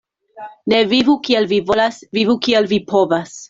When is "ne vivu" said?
0.73-1.15